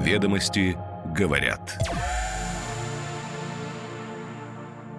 [0.00, 0.78] Ведомости
[1.14, 1.78] говорят.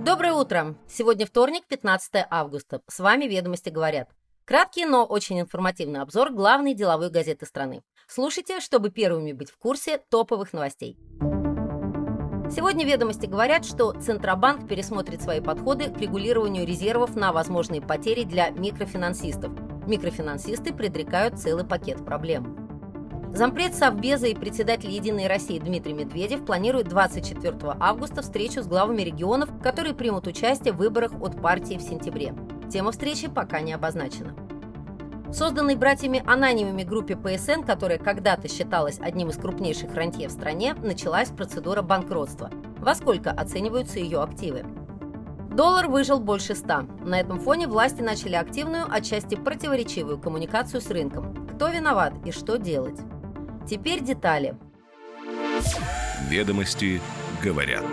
[0.05, 0.76] Доброе утро!
[0.88, 2.81] Сегодня вторник, 15 августа.
[2.88, 4.10] С вами «Ведомости говорят».
[4.46, 7.82] Краткий, но очень информативный обзор главной деловой газеты страны.
[8.08, 11.00] Слушайте, чтобы первыми быть в курсе топовых новостей.
[12.52, 18.52] Сегодня ведомости говорят, что Центробанк пересмотрит свои подходы к регулированию резервов на возможные потери для
[18.52, 19.52] микрофинансистов.
[19.88, 22.61] Микрофинансисты предрекают целый пакет проблем.
[23.34, 29.50] Зампред Совбеза и председатель «Единой России» Дмитрий Медведев планирует 24 августа встречу с главами регионов,
[29.64, 32.36] которые примут участие в выборах от партии в сентябре.
[32.70, 34.36] Тема встречи пока не обозначена.
[35.31, 41.30] Созданной братьями Ананевыми группе ПСН, которая когда-то считалась одним из крупнейших рантье в стране, началась
[41.30, 42.52] процедура банкротства.
[42.80, 44.66] Во сколько оцениваются ее активы?
[45.56, 46.81] Доллар выжил больше 100.
[47.06, 51.34] На этом фоне власти начали активную, отчасти противоречивую коммуникацию с рынком.
[51.56, 53.00] Кто виноват и что делать?
[53.67, 54.58] Теперь детали.
[56.30, 57.02] Ведомости
[57.44, 57.86] говорят.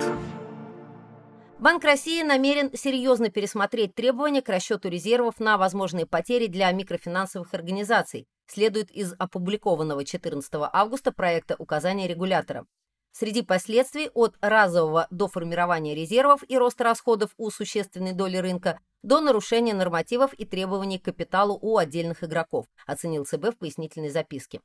[1.58, 8.26] Банк России намерен серьезно пересмотреть требования к расчету резервов на возможные потери для микрофинансовых организаций,
[8.46, 12.64] следует из опубликованного 14 августа проекта указания регулятора.
[13.10, 19.20] Среди последствий от разового до формирования резервов и роста расходов у существенной доли рынка до
[19.20, 24.60] нарушения нормативов и требований к капиталу у отдельных игроков, оценил ЦБ в пояснительной записке.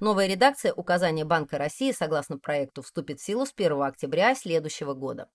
[0.00, 5.28] Новая редакция указания Банка России, согласно проекту, вступит в силу с 1 октября следующего года.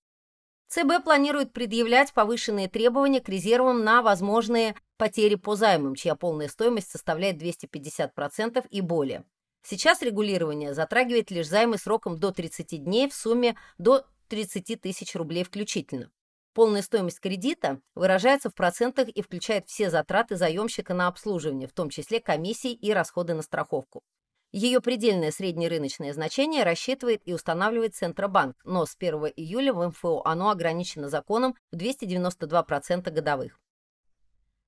[0.69, 6.89] ЦБ планирует предъявлять повышенные требования к резервам на возможные потери по займам, чья полная стоимость
[6.89, 9.25] составляет 250% и более.
[9.63, 15.43] Сейчас регулирование затрагивает лишь займы сроком до 30 дней в сумме до 30 тысяч рублей
[15.43, 16.09] включительно.
[16.53, 21.89] Полная стоимость кредита выражается в процентах и включает все затраты заемщика на обслуживание, в том
[21.89, 24.03] числе комиссии и расходы на страховку.
[24.53, 30.51] Ее предельное среднерыночное значение рассчитывает и устанавливает Центробанк, но с 1 июля в МФО оно
[30.51, 33.59] ограничено законом в 292% годовых.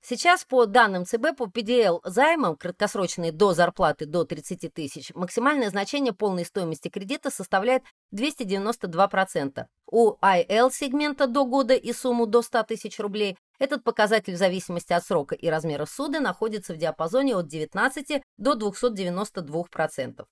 [0.07, 6.13] Сейчас по данным ЦБ по PDL займам, краткосрочные до зарплаты до 30 тысяч, максимальное значение
[6.13, 7.81] полной стоимости кредита составляет
[8.13, 9.66] 292%.
[9.89, 14.93] У IL сегмента до года и сумму до 100 тысяч рублей этот показатель в зависимости
[14.93, 20.23] от срока и размера суды находится в диапазоне от 19 до 292%.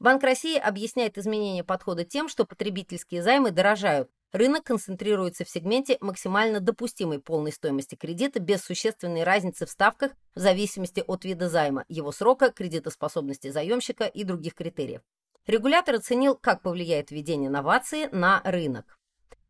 [0.00, 4.10] Банк России объясняет изменение подхода тем, что потребительские займы дорожают.
[4.34, 10.40] Рынок концентрируется в сегменте максимально допустимой полной стоимости кредита без существенной разницы в ставках в
[10.40, 15.02] зависимости от вида займа, его срока, кредитоспособности заемщика и других критериев.
[15.46, 18.98] Регулятор оценил, как повлияет введение новации на рынок.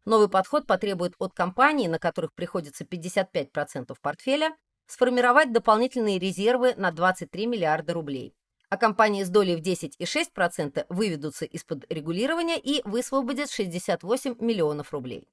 [0.05, 4.55] Новый подход потребует от компаний, на которых приходится 55% портфеля,
[4.87, 8.35] сформировать дополнительные резервы на 23 миллиарда рублей.
[8.75, 15.29] А компании с долей в 10,6% выведутся из-под регулирования и высвободят 68 миллионов рублей.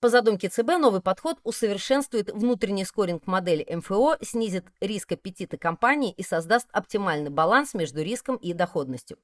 [0.00, 6.22] По задумке ЦБ, новый подход усовершенствует внутренний скоринг модели МФО, снизит риск аппетита компании и
[6.22, 9.18] создаст оптимальный баланс между риском и доходностью.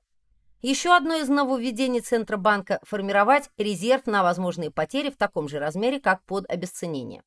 [0.61, 6.23] Еще одно из нововведений Центробанка– формировать резерв на возможные потери в таком же размере, как
[6.25, 7.23] под обесценение.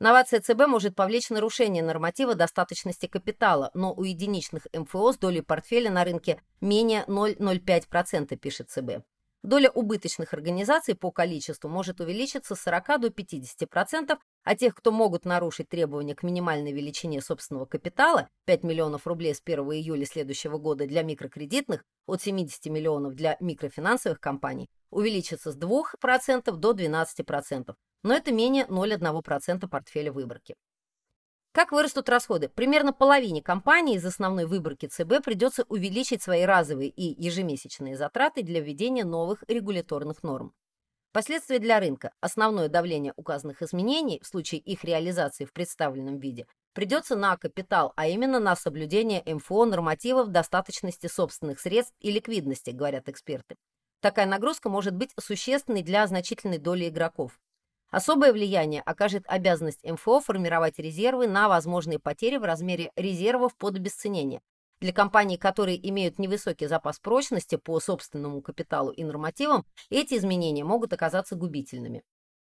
[0.00, 5.90] Новация ЦБ может повлечь нарушение норматива достаточности капитала, но у единичных МФО с долей портфеля
[5.90, 9.04] на рынке менее 0,05%, пишет ЦБ.
[9.42, 15.26] Доля убыточных организаций по количеству может увеличиться с 40 до 50%, а тех, кто могут
[15.26, 20.86] нарушить требования к минимальной величине собственного капитала 5 миллионов рублей с 1 июля следующего года
[20.86, 28.32] для микрокредитных, от 70 миллионов для микрофинансовых компаний, увеличится с 2% до 12%, но это
[28.32, 30.54] менее 0,1% портфеля выборки.
[31.52, 32.48] Как вырастут расходы?
[32.48, 38.60] Примерно половине компаний из основной выборки ЦБ придется увеличить свои разовые и ежемесячные затраты для
[38.60, 40.54] введения новых регуляторных норм.
[41.12, 42.12] Последствия для рынка.
[42.20, 48.06] Основное давление указанных изменений в случае их реализации в представленном виде придется на капитал, а
[48.06, 53.56] именно на соблюдение МФО нормативов достаточности собственных средств и ликвидности, говорят эксперты.
[54.00, 57.40] Такая нагрузка может быть существенной для значительной доли игроков.
[57.90, 64.42] Особое влияние окажет обязанность МФО формировать резервы на возможные потери в размере резервов под обесценение.
[64.80, 70.92] Для компаний, которые имеют невысокий запас прочности по собственному капиталу и нормативам, эти изменения могут
[70.92, 72.02] оказаться губительными.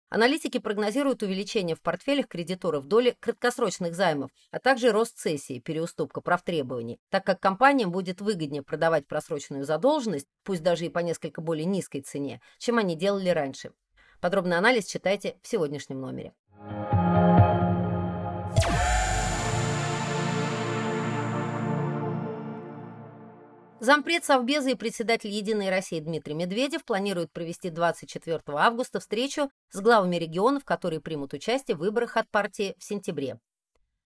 [0.09, 6.43] Аналитики прогнозируют увеличение в портфелях кредиторов доли краткосрочных займов, а также рост цессии, переуступка прав
[6.43, 11.65] требований, так как компаниям будет выгоднее продавать просроченную задолженность, пусть даже и по несколько более
[11.65, 13.73] низкой цене, чем они делали раньше.
[14.25, 16.33] Подробный анализ читайте в сегодняшнем номере.
[23.81, 30.17] Зампред Совбеза и председатель «Единой России» Дмитрий Медведев планирует провести 24 августа встречу с главами
[30.17, 33.39] регионов, которые примут участие в выборах от партии в сентябре.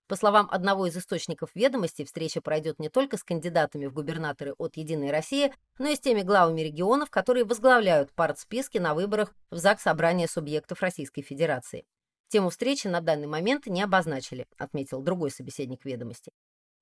[0.09, 4.79] По словам одного из источников ведомости, встреча пройдет не только с кандидатами в губернаторы от
[4.79, 9.83] «Единой России», но и с теми главами регионов, которые возглавляют партсписки на выборах в ЗАГС
[9.83, 11.85] Собрания субъектов Российской Федерации.
[12.29, 16.33] Тему встречи на данный момент не обозначили, отметил другой собеседник ведомости.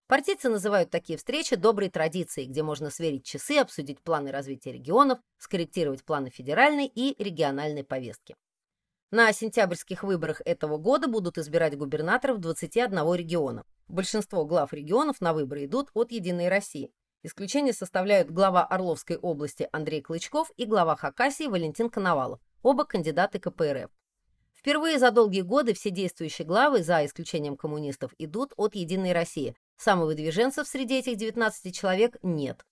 [0.07, 6.05] Партийцы называют такие встречи доброй традицией, где можно сверить часы, обсудить планы развития регионов, скорректировать
[6.05, 8.37] планы федеральной и региональной повестки.
[9.13, 13.65] На сентябрьских выборах этого года будут избирать губернаторов 21 региона.
[13.87, 16.91] Большинство глав регионов на выборы идут от «Единой России».
[17.23, 23.91] Исключение составляют глава Орловской области Андрей Клычков и глава Хакасии Валентин Коновалов, оба кандидаты КПРФ.
[24.53, 30.67] Впервые за долгие годы все действующие главы, за исключением коммунистов, идут от «Единой России», Самовыдвиженцев
[30.67, 32.65] среди этих 19 человек нет.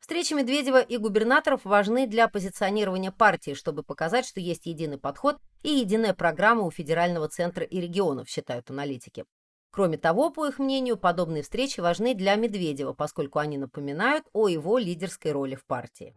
[0.00, 5.68] Встречи Медведева и губернаторов важны для позиционирования партии, чтобы показать, что есть единый подход и
[5.70, 9.24] единая программа у федерального центра и регионов, считают аналитики.
[9.70, 14.78] Кроме того, по их мнению, подобные встречи важны для Медведева, поскольку они напоминают о его
[14.78, 16.16] лидерской роли в партии.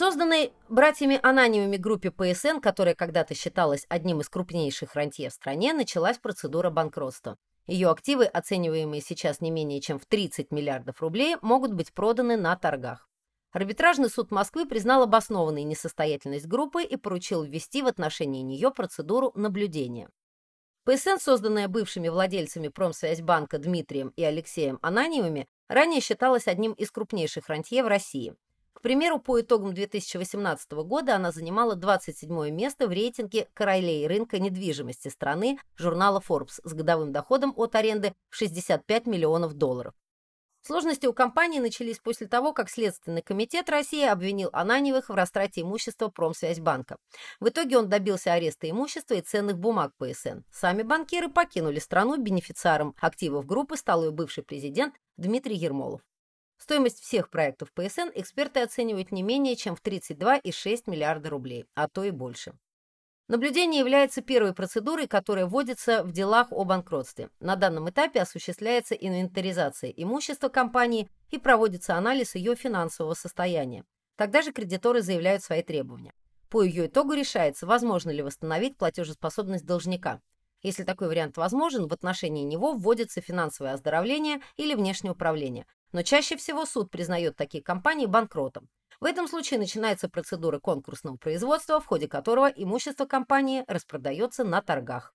[0.00, 6.16] Созданной братьями Ананиевыми группе ПСН, которая когда-то считалась одним из крупнейших рантье в стране, началась
[6.16, 7.36] процедура банкротства.
[7.66, 12.56] Ее активы, оцениваемые сейчас не менее чем в 30 миллиардов рублей, могут быть проданы на
[12.56, 13.10] торгах.
[13.52, 20.08] Арбитражный суд Москвы признал обоснованной несостоятельность группы и поручил ввести в отношении нее процедуру наблюдения.
[20.86, 27.84] ПСН, созданная бывшими владельцами Промсвязьбанка Дмитрием и Алексеем Ананиевыми, ранее считалась одним из крупнейших рантье
[27.84, 28.34] в России–
[28.80, 35.08] к примеру, по итогам 2018 года она занимала 27 место в рейтинге королей рынка недвижимости
[35.08, 39.92] страны журнала Forbes с годовым доходом от аренды в 65 миллионов долларов.
[40.62, 46.08] Сложности у компании начались после того, как Следственный комитет России обвинил Ананьевых в растрате имущества
[46.08, 46.96] Промсвязьбанка.
[47.38, 50.38] В итоге он добился ареста имущества и ценных бумаг ПСН.
[50.50, 56.00] Сами банкиры покинули страну, бенефициаром активов группы стал ее бывший президент Дмитрий Ермолов.
[56.60, 62.04] Стоимость всех проектов ПСН эксперты оценивают не менее чем в 32,6 миллиарда рублей, а то
[62.04, 62.52] и больше.
[63.28, 67.30] Наблюдение является первой процедурой, которая вводится в делах о банкротстве.
[67.40, 73.84] На данном этапе осуществляется инвентаризация имущества компании и проводится анализ ее финансового состояния.
[74.16, 76.12] Тогда же кредиторы заявляют свои требования.
[76.50, 80.20] По ее итогу решается, возможно ли восстановить платежеспособность должника.
[80.62, 86.36] Если такой вариант возможен, в отношении него вводится финансовое оздоровление или внешнее управление, но чаще
[86.36, 88.68] всего суд признает такие компании банкротом.
[89.00, 95.14] В этом случае начинается процедура конкурсного производства, в ходе которого имущество компании распродается на торгах.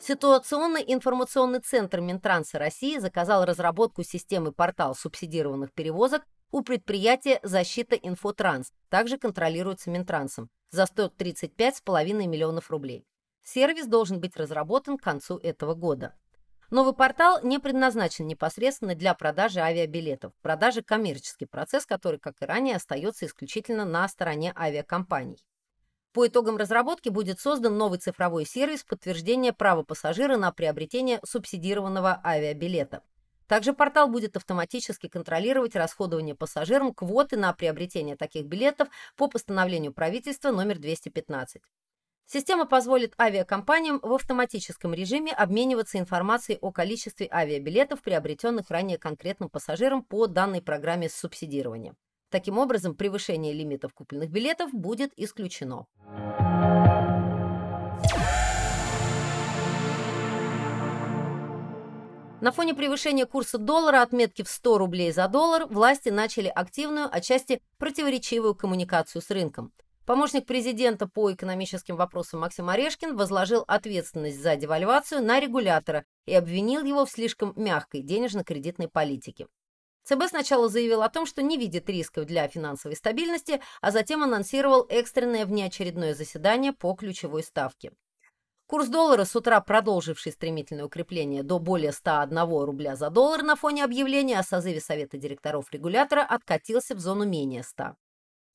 [0.00, 8.72] Ситуационный информационный центр Минтранса России заказал разработку системы портал субсидированных перевозок у предприятия «Защита Инфотранс»,
[8.88, 13.04] также контролируется Минтрансом, за 135,5 миллионов рублей.
[13.42, 16.14] Сервис должен быть разработан к концу этого года.
[16.70, 20.32] Новый портал не предназначен непосредственно для продажи авиабилетов.
[20.40, 25.44] Продажа– коммерческий процесс, который, как и ранее, остается исключительно на стороне авиакомпаний.
[26.12, 33.02] По итогам разработки будет создан новый цифровой сервис подтверждения права пассажира на приобретение субсидированного авиабилета.
[33.50, 40.52] Также портал будет автоматически контролировать расходование пассажирам квоты на приобретение таких билетов по постановлению правительства
[40.52, 41.60] номер 215.
[42.26, 50.04] Система позволит авиакомпаниям в автоматическом режиме обмениваться информацией о количестве авиабилетов, приобретенных ранее конкретным пассажирам
[50.04, 51.96] по данной программе субсидирования.
[52.30, 55.88] Таким образом, превышение лимитов купленных билетов будет исключено.
[62.40, 67.60] На фоне превышения курса доллара отметки в 100 рублей за доллар власти начали активную, отчасти
[67.76, 69.74] противоречивую коммуникацию с рынком.
[70.06, 76.82] Помощник президента по экономическим вопросам Максим Орешкин возложил ответственность за девальвацию на регулятора и обвинил
[76.82, 79.46] его в слишком мягкой денежно-кредитной политике.
[80.04, 84.86] ЦБ сначала заявил о том, что не видит рисков для финансовой стабильности, а затем анонсировал
[84.88, 87.92] экстренное внеочередное заседание по ключевой ставке.
[88.70, 93.82] Курс доллара с утра, продолживший стремительное укрепление до более 101 рубля за доллар на фоне
[93.82, 97.96] объявления о созыве Совета директоров регулятора, откатился в зону менее 100.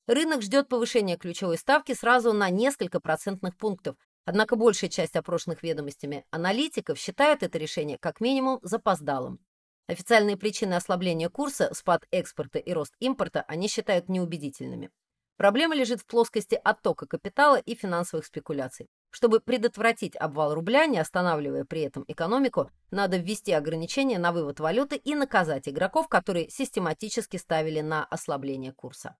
[0.06, 6.24] Рынок ждет повышения ключевой ставки сразу на несколько процентных пунктов, однако большая часть опрошенных ведомостями
[6.30, 9.38] аналитиков считают это решение как минимум запоздалым.
[9.86, 14.88] Официальные причины ослабления курса, спад экспорта и рост импорта они считают неубедительными.
[15.36, 18.88] Проблема лежит в плоскости оттока капитала и финансовых спекуляций.
[19.16, 24.96] Чтобы предотвратить обвал рубля, не останавливая при этом экономику, надо ввести ограничения на вывод валюты
[24.96, 29.16] и наказать игроков, которые систематически ставили на ослабление курса.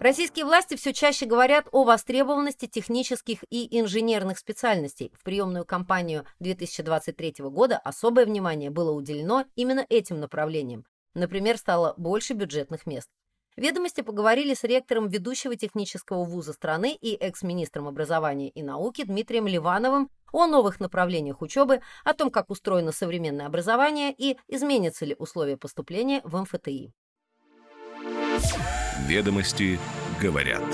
[0.00, 5.14] Российские власти все чаще говорят о востребованности технических и инженерных специальностей.
[5.18, 10.84] В приемную кампанию 2023 года особое внимание было уделено именно этим направлениям.
[11.14, 13.08] Например, стало больше бюджетных мест.
[13.56, 20.10] Ведомости поговорили с ректором ведущего технического вуза страны и экс-министром образования и науки Дмитрием Ливановым
[20.32, 26.20] о новых направлениях учебы, о том, как устроено современное образование и изменятся ли условия поступления
[26.24, 26.92] в МФТИ.
[29.06, 29.78] Ведомости
[30.20, 30.64] говорят.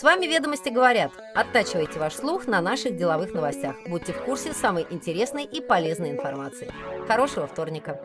[0.00, 1.12] С вами «Ведомости говорят».
[1.34, 3.76] Оттачивайте ваш слух на наших деловых новостях.
[3.86, 6.72] Будьте в курсе самой интересной и полезной информации.
[7.06, 8.00] Хорошего вторника!